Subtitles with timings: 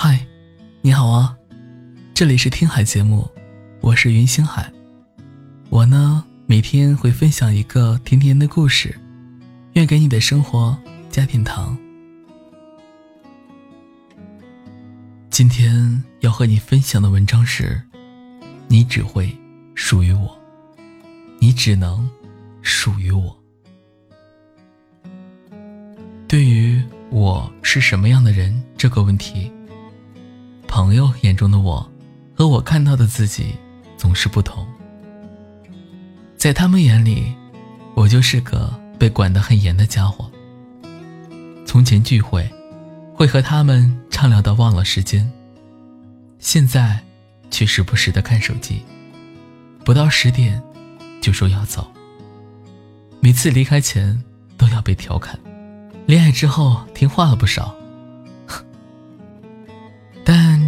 [0.00, 0.24] 嗨，
[0.80, 1.36] 你好啊，
[2.14, 3.28] 这里是听海节目，
[3.80, 4.72] 我是云星海。
[5.70, 8.96] 我呢，每天会分享一个甜甜的故事，
[9.72, 10.78] 愿给你的生活
[11.10, 11.76] 加点糖。
[15.30, 17.82] 今天要和你分享的文章是：
[18.68, 19.36] 你只会
[19.74, 20.38] 属于我，
[21.40, 22.08] 你只能
[22.62, 23.36] 属于我。
[26.28, 26.80] 对于
[27.10, 29.50] 我是什么样的人这个问题。
[30.78, 31.84] 朋友眼中的我，
[32.36, 33.52] 和我看到的自己
[33.96, 34.64] 总是不同。
[36.36, 37.34] 在他们眼里，
[37.96, 40.30] 我就是个被管得很严的家伙。
[41.66, 42.48] 从前聚会，
[43.12, 45.28] 会和他们畅聊到忘了时间，
[46.38, 47.02] 现在
[47.50, 48.80] 却时不时的看手机，
[49.84, 50.62] 不到十点
[51.20, 51.92] 就说要走。
[53.18, 54.22] 每次离开前
[54.56, 55.36] 都要被调侃，
[56.06, 57.74] 恋爱之后听话了不少。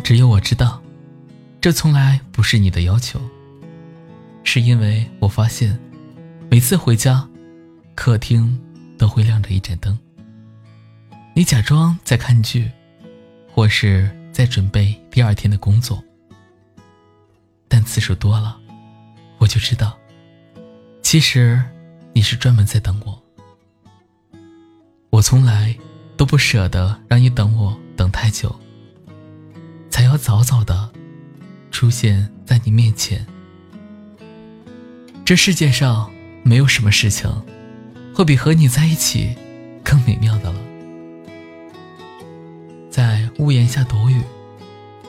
[0.01, 0.83] 只有我知道，
[1.61, 3.21] 这从来不是你的要求。
[4.43, 5.79] 是因为我发现，
[6.51, 7.29] 每次回家，
[7.95, 8.59] 客厅
[8.99, 9.97] 都会亮着一盏灯。
[11.35, 12.71] 你假装在看剧，
[13.53, 16.03] 或是在准备第二天的工作。
[17.69, 18.59] 但次数多了，
[19.39, 19.97] 我就知道，
[21.03, 21.63] 其实
[22.13, 23.23] 你是专门在等我。
[25.11, 25.77] 我从来
[26.17, 28.59] 都不舍得让你等我等太久。
[30.11, 30.91] 要早早的
[31.71, 33.25] 出现在你面前。
[35.25, 36.11] 这世界上
[36.43, 37.31] 没有什么事情
[38.13, 39.37] 会比和你在一起
[39.85, 40.59] 更美妙的了。
[42.91, 44.21] 在屋檐下躲雨，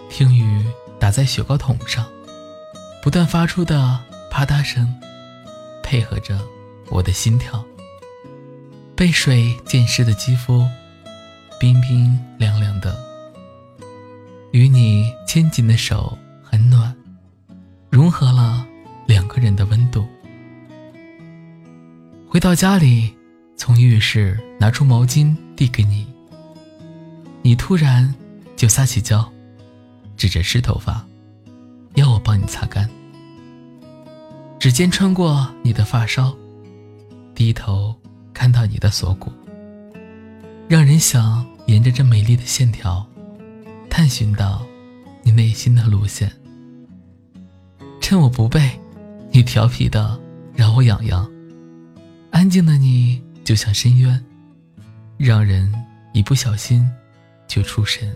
[0.07, 0.63] 听雨
[0.99, 2.05] 打在雪糕桶上，
[3.01, 4.87] 不断发出的啪嗒声，
[5.81, 6.39] 配合着
[6.89, 7.65] 我的心跳。
[8.95, 10.63] 被水溅湿的肌肤，
[11.59, 13.10] 冰冰凉凉的。
[14.51, 16.93] 与你牵紧的手很暖，
[17.89, 18.67] 融合了
[19.07, 20.05] 两个人的温度。
[22.27, 23.13] 回到家里，
[23.55, 26.05] 从浴室拿出毛巾递给你，
[27.41, 28.13] 你突然
[28.57, 29.31] 就撒起娇，
[30.17, 31.05] 指着湿头发，
[31.95, 32.89] 要我帮你擦干。
[34.59, 36.35] 指尖穿过你的发梢，
[37.33, 37.95] 低头
[38.33, 39.31] 看到你的锁骨，
[40.67, 43.05] 让人想沿着这美丽的线条。
[43.91, 44.65] 探寻到
[45.21, 46.31] 你内心的路线，
[47.99, 48.79] 趁我不备，
[49.31, 50.17] 你调皮的
[50.55, 51.29] 挠我痒痒；
[52.31, 54.23] 安静的你就像深渊，
[55.17, 55.71] 让人
[56.13, 56.89] 一不小心
[57.47, 58.15] 就出神。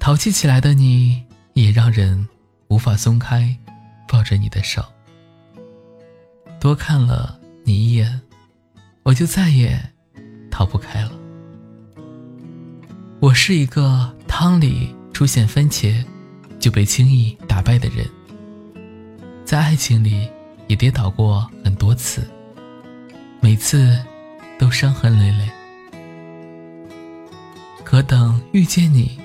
[0.00, 1.22] 淘气起来的你
[1.52, 2.26] 也让人
[2.68, 3.54] 无法松开
[4.08, 4.82] 抱着你的手。
[6.58, 8.22] 多看了你一眼，
[9.02, 9.78] 我就再也
[10.50, 11.12] 逃不开了。
[13.20, 14.16] 我是一个。
[14.34, 16.02] 汤里出现番茄，
[16.58, 18.08] 就被轻易打败的人，
[19.44, 20.26] 在爱情里
[20.68, 22.26] 也跌倒过很多次，
[23.42, 24.02] 每次
[24.58, 25.50] 都伤痕累累。
[27.84, 29.20] 可等遇见你，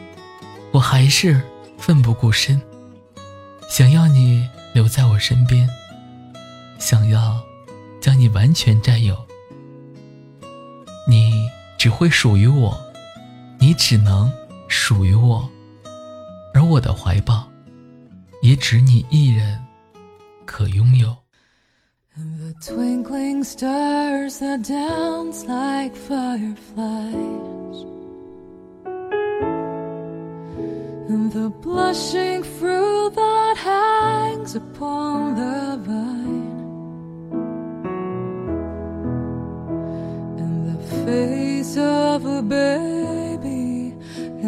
[0.73, 1.41] 我还是
[1.77, 2.61] 奋不顾身，
[3.69, 5.69] 想要你留在我身边，
[6.79, 7.41] 想要
[8.01, 9.17] 将你完全占有。
[11.07, 11.47] 你
[11.77, 12.77] 只会属于我，
[13.57, 14.29] 你只能。
[14.67, 15.49] 属于我，
[16.53, 17.47] 而我的怀抱，
[18.41, 19.59] 也只你一人
[20.45, 21.15] 可拥有。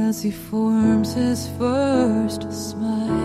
[0.10, 3.19] As he forms his first smile.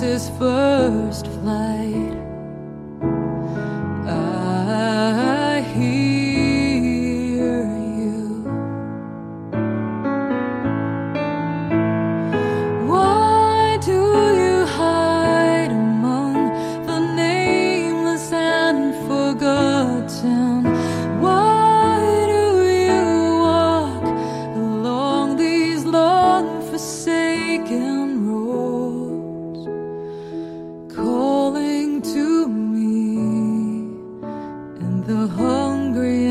[0.00, 2.16] His first flight.
[4.06, 7.64] I hear
[7.98, 8.42] you.
[12.86, 16.34] Why do you hide among
[16.86, 20.69] the nameless and forgotten?
[35.90, 36.29] hungry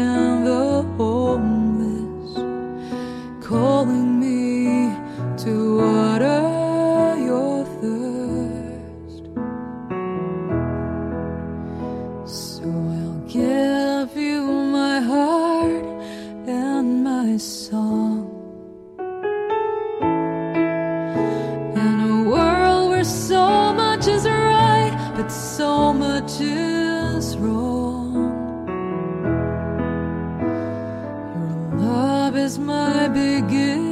[32.39, 33.88] is my beginning,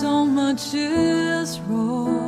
[0.00, 2.19] so much is wrong.